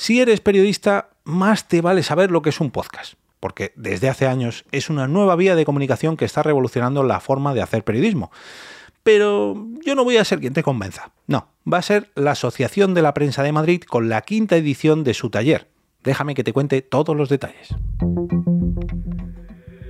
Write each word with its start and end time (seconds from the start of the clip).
Si 0.00 0.20
eres 0.20 0.40
periodista, 0.40 1.10
más 1.24 1.66
te 1.66 1.80
vale 1.80 2.04
saber 2.04 2.30
lo 2.30 2.40
que 2.40 2.50
es 2.50 2.60
un 2.60 2.70
podcast, 2.70 3.14
porque 3.40 3.72
desde 3.74 4.08
hace 4.08 4.28
años 4.28 4.64
es 4.70 4.90
una 4.90 5.08
nueva 5.08 5.34
vía 5.34 5.56
de 5.56 5.64
comunicación 5.64 6.16
que 6.16 6.24
está 6.24 6.44
revolucionando 6.44 7.02
la 7.02 7.18
forma 7.18 7.52
de 7.52 7.62
hacer 7.62 7.82
periodismo. 7.82 8.30
Pero 9.02 9.66
yo 9.84 9.96
no 9.96 10.04
voy 10.04 10.16
a 10.16 10.24
ser 10.24 10.38
quien 10.38 10.52
te 10.52 10.62
convenza. 10.62 11.10
No, 11.26 11.48
va 11.70 11.78
a 11.78 11.82
ser 11.82 12.12
la 12.14 12.30
Asociación 12.30 12.94
de 12.94 13.02
la 13.02 13.12
Prensa 13.12 13.42
de 13.42 13.50
Madrid 13.50 13.82
con 13.82 14.08
la 14.08 14.20
quinta 14.20 14.54
edición 14.56 15.02
de 15.02 15.14
su 15.14 15.30
taller. 15.30 15.66
Déjame 16.04 16.36
que 16.36 16.44
te 16.44 16.52
cuente 16.52 16.80
todos 16.80 17.16
los 17.16 17.28
detalles. 17.28 17.74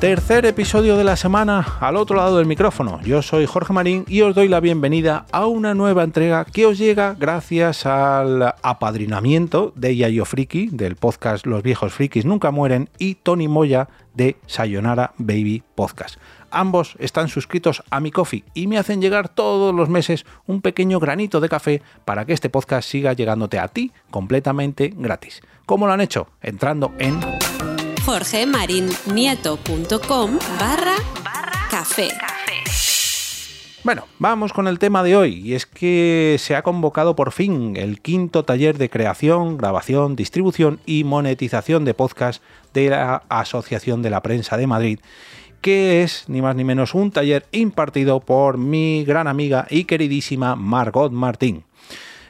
Tercer 0.00 0.44
episodio 0.44 0.98
de 0.98 1.04
la 1.04 1.16
semana 1.16 1.78
al 1.80 1.96
otro 1.96 2.16
lado 2.16 2.36
del 2.36 2.44
micrófono. 2.44 3.00
Yo 3.00 3.22
soy 3.22 3.46
Jorge 3.46 3.72
Marín 3.72 4.04
y 4.06 4.20
os 4.20 4.34
doy 4.34 4.46
la 4.46 4.60
bienvenida 4.60 5.24
a 5.32 5.46
una 5.46 5.72
nueva 5.72 6.04
entrega 6.04 6.44
que 6.44 6.66
os 6.66 6.76
llega 6.76 7.16
gracias 7.18 7.86
al 7.86 8.42
apadrinamiento 8.62 9.72
de 9.74 9.96
Yayo 9.96 10.26
Friki 10.26 10.68
del 10.70 10.96
podcast 10.96 11.46
Los 11.46 11.62
viejos 11.62 11.94
frikis 11.94 12.26
nunca 12.26 12.50
mueren 12.50 12.90
y 12.98 13.14
Tony 13.14 13.48
Moya 13.48 13.88
de 14.12 14.36
Sayonara 14.46 15.14
Baby 15.16 15.62
Podcast. 15.74 16.18
Ambos 16.50 16.96
están 16.98 17.28
suscritos 17.28 17.82
a 17.88 17.98
mi 17.98 18.10
coffee 18.10 18.44
y 18.52 18.66
me 18.66 18.76
hacen 18.76 19.00
llegar 19.00 19.30
todos 19.30 19.74
los 19.74 19.88
meses 19.88 20.26
un 20.46 20.60
pequeño 20.60 21.00
granito 21.00 21.40
de 21.40 21.48
café 21.48 21.80
para 22.04 22.26
que 22.26 22.34
este 22.34 22.50
podcast 22.50 22.86
siga 22.86 23.14
llegándote 23.14 23.58
a 23.58 23.68
ti 23.68 23.92
completamente 24.10 24.92
gratis. 24.94 25.40
¿Cómo 25.64 25.86
lo 25.86 25.94
han 25.94 26.02
hecho? 26.02 26.28
Entrando 26.42 26.92
en 26.98 27.18
jorgemarinieto.com 28.06 30.38
barra 30.60 30.94
café. 31.68 32.06
Bueno, 33.82 34.06
vamos 34.20 34.52
con 34.52 34.68
el 34.68 34.78
tema 34.78 35.02
de 35.02 35.16
hoy, 35.16 35.42
y 35.44 35.54
es 35.54 35.66
que 35.66 36.36
se 36.38 36.54
ha 36.54 36.62
convocado 36.62 37.16
por 37.16 37.32
fin 37.32 37.76
el 37.76 38.00
quinto 38.00 38.44
taller 38.44 38.78
de 38.78 38.90
creación, 38.90 39.58
grabación, 39.58 40.14
distribución 40.14 40.78
y 40.86 41.02
monetización 41.02 41.84
de 41.84 41.94
podcast 41.94 42.44
de 42.72 42.90
la 42.90 43.24
Asociación 43.28 44.02
de 44.02 44.10
la 44.10 44.22
Prensa 44.22 44.56
de 44.56 44.68
Madrid, 44.68 45.00
que 45.60 46.04
es 46.04 46.28
ni 46.28 46.42
más 46.42 46.54
ni 46.54 46.62
menos 46.62 46.94
un 46.94 47.10
taller 47.10 47.44
impartido 47.50 48.20
por 48.20 48.56
mi 48.56 49.04
gran 49.04 49.26
amiga 49.26 49.66
y 49.68 49.82
queridísima 49.82 50.54
Margot 50.54 51.10
Martín, 51.10 51.64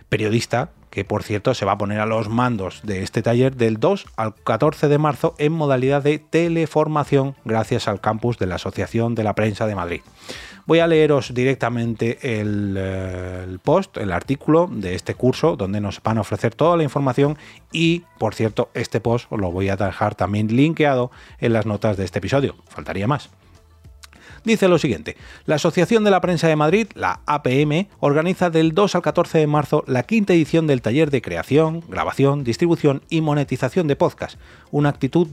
periodista 0.08 0.70
que 0.96 1.04
por 1.04 1.22
cierto 1.22 1.52
se 1.52 1.66
va 1.66 1.72
a 1.72 1.76
poner 1.76 2.00
a 2.00 2.06
los 2.06 2.30
mandos 2.30 2.80
de 2.82 3.02
este 3.02 3.20
taller 3.20 3.54
del 3.54 3.78
2 3.78 4.06
al 4.16 4.34
14 4.34 4.88
de 4.88 4.96
marzo 4.96 5.34
en 5.36 5.52
modalidad 5.52 6.02
de 6.02 6.18
teleformación 6.18 7.36
gracias 7.44 7.86
al 7.86 8.00
campus 8.00 8.38
de 8.38 8.46
la 8.46 8.54
Asociación 8.54 9.14
de 9.14 9.22
la 9.22 9.34
Prensa 9.34 9.66
de 9.66 9.74
Madrid. 9.74 10.00
Voy 10.64 10.78
a 10.78 10.86
leeros 10.86 11.34
directamente 11.34 12.40
el, 12.40 12.78
el, 12.78 13.58
post, 13.58 13.98
el 13.98 14.10
artículo 14.10 14.70
de 14.72 14.94
este 14.94 15.14
curso 15.14 15.54
donde 15.54 15.82
nos 15.82 16.02
van 16.02 16.16
a 16.16 16.22
ofrecer 16.22 16.54
toda 16.54 16.78
la 16.78 16.82
información 16.82 17.36
y, 17.72 18.04
por 18.18 18.34
cierto, 18.34 18.70
este 18.72 18.98
post 18.98 19.26
os 19.28 19.38
lo 19.38 19.52
voy 19.52 19.68
a 19.68 19.76
dejar 19.76 20.14
también 20.14 20.56
linkeado 20.56 21.10
en 21.40 21.52
las 21.52 21.66
notas 21.66 21.98
de 21.98 22.06
este 22.06 22.20
episodio. 22.20 22.56
Faltaría 22.70 23.06
más 23.06 23.28
dice 24.44 24.68
lo 24.68 24.78
siguiente. 24.78 25.16
La 25.44 25.56
Asociación 25.56 26.04
de 26.04 26.10
la 26.10 26.20
Prensa 26.20 26.48
de 26.48 26.56
Madrid, 26.56 26.88
la 26.94 27.20
APM, 27.26 27.88
organiza 28.00 28.50
del 28.50 28.72
2 28.72 28.94
al 28.94 29.02
14 29.02 29.38
de 29.38 29.46
marzo 29.46 29.84
la 29.86 30.04
quinta 30.04 30.32
edición 30.32 30.66
del 30.66 30.82
taller 30.82 31.10
de 31.10 31.22
creación, 31.22 31.82
grabación, 31.88 32.44
distribución 32.44 33.02
y 33.08 33.20
monetización 33.20 33.86
de 33.86 33.96
podcast, 33.96 34.38
una 34.70 34.88
actitud 34.88 35.28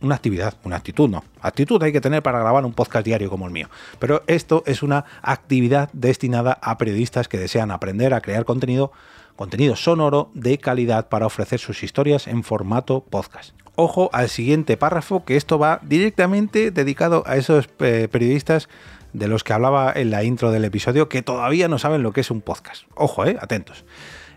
una 0.00 0.14
actividad, 0.14 0.54
una 0.64 0.76
actitud 0.76 1.08
no. 1.08 1.24
Actitud 1.40 1.82
hay 1.82 1.92
que 1.92 2.00
tener 2.00 2.22
para 2.22 2.38
grabar 2.38 2.64
un 2.64 2.72
podcast 2.72 3.04
diario 3.04 3.30
como 3.30 3.46
el 3.46 3.52
mío. 3.52 3.68
Pero 3.98 4.22
esto 4.26 4.62
es 4.66 4.82
una 4.82 5.04
actividad 5.22 5.90
destinada 5.92 6.58
a 6.62 6.78
periodistas 6.78 7.28
que 7.28 7.38
desean 7.38 7.70
aprender 7.70 8.14
a 8.14 8.20
crear 8.20 8.44
contenido, 8.44 8.92
contenido 9.38 9.76
sonoro 9.76 10.30
de 10.34 10.58
calidad 10.58 11.08
para 11.08 11.24
ofrecer 11.24 11.60
sus 11.60 11.82
historias 11.82 12.26
en 12.26 12.42
formato 12.42 13.04
podcast 13.08 13.54
ojo 13.78 14.10
al 14.12 14.28
siguiente 14.28 14.76
párrafo, 14.76 15.24
que 15.24 15.36
esto 15.36 15.56
va 15.56 15.78
directamente 15.84 16.72
dedicado 16.72 17.22
a 17.26 17.36
esos 17.36 17.68
eh, 17.78 18.08
periodistas 18.10 18.68
de 19.12 19.28
los 19.28 19.44
que 19.44 19.52
hablaba 19.52 19.92
en 19.94 20.10
la 20.10 20.24
intro 20.24 20.50
del 20.50 20.64
episodio 20.64 21.08
que 21.08 21.22
todavía 21.22 21.68
no 21.68 21.78
saben 21.78 22.02
lo 22.02 22.12
que 22.12 22.22
es 22.22 22.32
un 22.32 22.40
podcast. 22.40 22.82
Ojo, 22.96 23.24
eh, 23.24 23.36
atentos. 23.40 23.84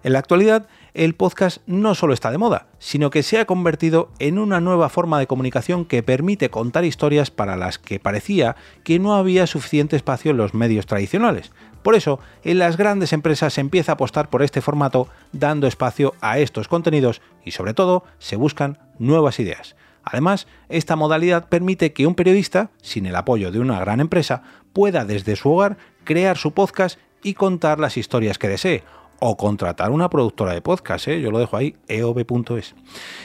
En 0.04 0.14
la 0.14 0.20
actualidad, 0.20 0.68
el 0.96 1.14
podcast 1.14 1.62
no 1.68 1.94
solo 1.94 2.14
está 2.14 2.32
de 2.32 2.40
moda, 2.40 2.68
sino 2.80 3.12
que 3.12 3.22
se 3.22 3.40
ha 3.40 3.46
convertido 3.46 4.10
en 4.18 4.40
una 4.40 4.60
nueva 4.60 4.90
forma 4.90 5.20
de 5.20 5.28
comunicación 5.28 5.86
que 5.86 6.02
permite 6.02 6.50
contar 6.50 6.86
historias 6.86 7.30
para 7.30 7.56
las 7.56 7.78
que 7.78 8.00
parecía 8.00 8.56
que 8.84 8.98
no 8.98 9.16
había 9.16 9.46
suficiente 9.46 9.96
espacio 9.96 10.32
en 10.32 10.38
los 10.38 10.56
medios 10.56 10.88
tradicionales. 10.88 11.52
Por 11.84 11.94
eso, 11.94 12.20
en 12.44 12.58
las 12.58 12.78
grandes 12.78 13.14
empresas 13.14 13.54
se 13.54 13.62
empieza 13.62 13.92
a 13.92 13.96
apostar 13.96 14.30
por 14.30 14.42
este 14.42 14.62
formato, 14.62 15.08
dando 15.34 15.68
espacio 15.68 16.16
a 16.20 16.40
estos 16.40 16.68
contenidos 16.68 17.22
y 17.46 17.52
sobre 17.52 17.76
todo 17.76 18.04
se 18.18 18.36
buscan 18.36 18.80
nuevas 18.98 19.40
ideas. 19.40 19.76
Además, 20.04 20.48
esta 20.68 20.96
modalidad 20.96 21.48
permite 21.48 21.94
que 21.94 22.08
un 22.08 22.16
periodista, 22.16 22.72
sin 22.82 23.06
el 23.06 23.16
apoyo 23.16 23.52
de 23.52 23.60
una 23.60 23.80
gran 23.80 24.00
empresa, 24.00 24.42
pueda 24.74 25.06
desde 25.06 25.36
su 25.36 25.52
hogar 25.52 25.78
crear 26.04 26.38
su 26.38 26.54
podcast 26.54 26.98
y 27.24 27.36
contar 27.36 27.80
las 27.80 27.98
historias 27.98 28.40
que 28.40 28.48
desee, 28.48 28.84
o 29.24 29.38
contratar 29.38 29.92
una 29.92 30.10
productora 30.10 30.52
de 30.52 30.64
podcast, 30.64 31.08
¿eh? 31.08 31.22
yo 31.22 31.30
lo 31.30 31.38
dejo 31.38 31.56
ahí, 31.56 31.76
eov.es. 31.88 32.74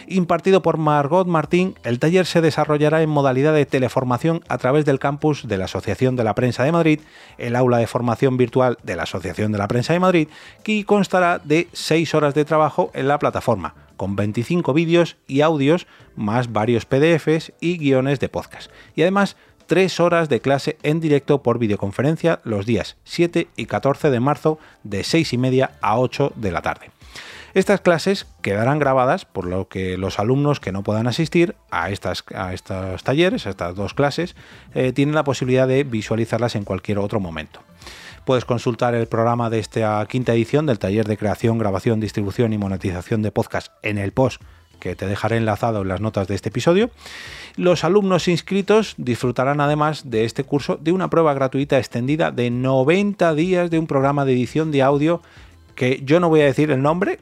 Impartido 0.06 0.60
por 0.60 0.76
Margot 0.76 1.26
Martín, 1.26 1.74
el 1.84 1.98
taller 1.98 2.26
se 2.26 2.42
desarrollará 2.42 3.00
en 3.00 3.08
modalidad 3.08 3.54
de 3.54 3.64
teleformación 3.64 4.42
a 4.48 4.58
través 4.58 4.84
del 4.84 4.98
campus 4.98 5.48
de 5.48 5.56
la 5.56 5.64
Asociación 5.64 6.14
de 6.14 6.22
la 6.22 6.34
Prensa 6.34 6.64
de 6.64 6.72
Madrid, 6.72 7.00
el 7.38 7.56
aula 7.56 7.78
de 7.78 7.86
formación 7.86 8.36
virtual 8.36 8.76
de 8.82 8.94
la 8.94 9.04
Asociación 9.04 9.52
de 9.52 9.58
la 9.58 9.68
Prensa 9.68 9.94
de 9.94 10.00
Madrid, 10.00 10.28
que 10.62 10.84
constará 10.84 11.38
de 11.38 11.68
6 11.72 12.14
horas 12.14 12.34
de 12.34 12.44
trabajo 12.44 12.90
en 12.92 13.08
la 13.08 13.18
plataforma, 13.18 13.74
con 13.96 14.16
25 14.16 14.74
vídeos 14.74 15.16
y 15.26 15.40
audios, 15.40 15.86
más 16.14 16.52
varios 16.52 16.84
PDFs 16.84 17.54
y 17.58 17.78
guiones 17.78 18.20
de 18.20 18.28
podcast. 18.28 18.70
Y 18.94 19.00
además 19.00 19.38
tres 19.66 20.00
horas 20.00 20.28
de 20.28 20.41
clase 20.41 20.78
en 20.82 21.00
directo 21.00 21.43
por 21.43 21.59
videoconferencia 21.59 22.41
los 22.44 22.66
días 22.66 22.97
7 23.04 23.49
y 23.56 23.66
14 23.66 24.10
de 24.10 24.21
marzo 24.21 24.59
de 24.84 25.04
6 25.04 25.32
y 25.32 25.38
media 25.38 25.72
a 25.81 25.99
8 25.99 26.32
de 26.37 26.53
la 26.53 26.62
tarde. 26.62 26.91
Estas 27.54 27.81
clases 27.81 28.27
quedarán 28.43 28.78
grabadas, 28.78 29.25
por 29.25 29.47
lo 29.47 29.69
que 29.69 29.97
los 29.97 30.19
alumnos 30.19 30.60
que 30.60 30.72
no 30.72 30.82
puedan 30.82 31.06
asistir 31.06 31.56
a, 31.71 31.88
estas, 31.91 32.22
a 32.34 32.53
estos 32.53 33.03
talleres, 33.03 33.47
a 33.47 33.50
estas 33.50 33.75
dos 33.75 33.94
clases, 33.94 34.37
eh, 34.75 34.93
tienen 34.93 35.15
la 35.15 35.25
posibilidad 35.25 35.66
de 35.66 35.83
visualizarlas 35.83 36.54
en 36.54 36.65
cualquier 36.65 36.98
otro 36.98 37.19
momento. 37.19 37.60
Puedes 38.27 38.44
consultar 38.44 38.94
el 38.94 39.06
programa 39.06 39.48
de 39.48 39.60
esta 39.60 40.04
quinta 40.06 40.34
edición 40.34 40.66
del 40.66 40.78
taller 40.78 41.06
de 41.06 41.16
creación, 41.16 41.56
grabación, 41.56 41.98
distribución 41.98 42.53
y 42.53 42.59
monetización 42.59 43.22
de 43.22 43.33
podcast 43.33 43.72
en 43.83 43.97
el 43.97 44.12
post 44.12 44.43
que 44.78 44.97
te 44.97 45.06
dejaré 45.06 45.37
enlazado 45.37 45.82
en 45.82 45.88
las 45.88 46.00
notas 46.00 46.28
de 46.28 46.34
este 46.34 46.50
episodio. 46.50 46.91
Los 47.56 47.84
alumnos 47.84 48.28
inscritos 48.28 48.94
disfrutarán 48.98 49.60
además 49.60 50.10
de 50.10 50.25
este 50.25 50.44
curso 50.44 50.78
de 50.81 50.92
una 50.92 51.09
prueba 51.09 51.34
gratuita 51.34 51.78
extendida 51.78 52.31
de 52.31 52.50
90 52.50 53.34
días 53.34 53.70
de 53.70 53.78
un 53.78 53.86
programa 53.86 54.25
de 54.25 54.32
edición 54.32 54.70
de 54.72 54.82
audio 54.82 55.22
que 55.75 56.03
yo 56.04 56.20
no 56.20 56.28
voy 56.28 56.41
a 56.41 56.47
decir 56.47 56.70
el 56.70 56.82
nombre. 56.82 57.20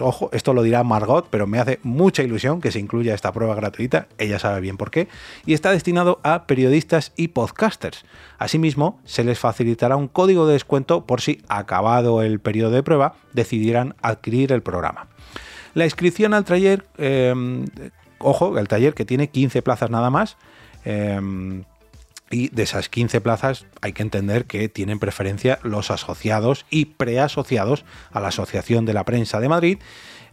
Ojo, 0.00 0.30
esto 0.32 0.54
lo 0.54 0.62
dirá 0.62 0.82
Margot, 0.82 1.26
pero 1.28 1.46
me 1.46 1.58
hace 1.58 1.78
mucha 1.82 2.22
ilusión 2.22 2.62
que 2.62 2.72
se 2.72 2.78
incluya 2.78 3.14
esta 3.14 3.32
prueba 3.32 3.54
gratuita, 3.54 4.08
ella 4.16 4.38
sabe 4.38 4.62
bien 4.62 4.78
por 4.78 4.90
qué, 4.90 5.08
y 5.44 5.52
está 5.52 5.70
destinado 5.72 6.20
a 6.22 6.46
periodistas 6.46 7.12
y 7.16 7.28
podcasters. 7.28 8.06
Asimismo, 8.38 8.98
se 9.04 9.24
les 9.24 9.38
facilitará 9.38 9.96
un 9.96 10.08
código 10.08 10.46
de 10.46 10.54
descuento 10.54 11.04
por 11.04 11.20
si, 11.20 11.42
acabado 11.48 12.22
el 12.22 12.40
periodo 12.40 12.70
de 12.70 12.82
prueba, 12.82 13.16
decidieran 13.34 13.94
adquirir 14.00 14.52
el 14.52 14.62
programa. 14.62 15.08
La 15.78 15.84
inscripción 15.84 16.34
al 16.34 16.44
taller, 16.44 16.84
em, 16.98 17.64
ojo, 18.18 18.58
el 18.58 18.66
taller 18.66 18.94
que 18.94 19.04
tiene 19.04 19.28
15 19.28 19.62
plazas 19.62 19.90
nada 19.90 20.10
más. 20.10 20.36
Em, 20.84 21.62
y 22.32 22.48
de 22.48 22.64
esas 22.64 22.88
15 22.88 23.20
plazas 23.20 23.64
hay 23.80 23.92
que 23.92 24.02
entender 24.02 24.46
que 24.46 24.68
tienen 24.68 24.98
preferencia 24.98 25.60
los 25.62 25.92
asociados 25.92 26.66
y 26.68 26.86
preasociados 26.86 27.84
a 28.10 28.18
la 28.18 28.26
Asociación 28.26 28.86
de 28.86 28.92
la 28.92 29.04
Prensa 29.04 29.38
de 29.38 29.48
Madrid, 29.48 29.78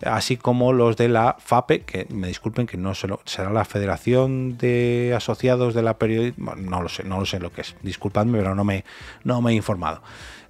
así 0.03 0.36
como 0.36 0.74
los 0.74 0.97
de 0.97 1.09
la 1.09 1.36
FAPE, 1.38 1.81
que 1.81 2.07
me 2.09 2.27
disculpen 2.27 2.65
que 2.65 2.77
no 2.77 2.94
será 2.95 3.51
la 3.51 3.65
Federación 3.65 4.57
de 4.57 5.13
Asociados 5.15 5.75
de 5.75 5.83
la 5.83 6.00
Periodismo, 6.00 6.56
no 6.56 6.81
lo 6.81 6.89
sé, 6.89 7.03
no 7.03 7.19
lo 7.19 7.27
sé 7.27 7.39
lo 7.39 7.53
que 7.53 7.62
es, 7.62 7.75
disculpadme, 7.83 8.39
pero 8.39 8.56
no 8.56 8.63
me, 8.63 8.83
no 9.24 9.44
me 9.44 9.51
he 9.51 9.53
informado. 9.53 10.01